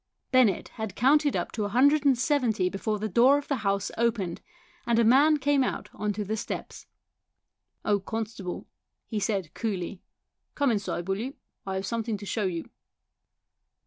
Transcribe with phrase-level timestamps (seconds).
[0.31, 3.91] Bennett had counted up to a hundred and seventy before the door of the house
[3.99, 4.41] opened,
[4.87, 6.87] and a man came out on to the steps."
[7.85, 8.65] Oh, constable,"
[9.05, 10.01] he said coolly,"
[10.55, 11.35] come inside, will you?
[11.67, 12.71] I have something to show you."